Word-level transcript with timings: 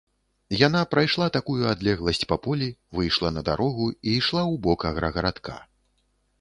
Яна 0.67 0.79
прайшла 0.93 1.27
такую 1.35 1.63
адлегласць 1.73 2.23
па 2.33 2.39
полі, 2.47 2.71
выйшла 3.01 3.33
на 3.37 3.45
дарогу 3.53 3.85
і 4.07 4.19
ішла 4.23 4.43
ў 4.53 4.63
бок 4.67 4.79
аграгарадка. 4.93 5.63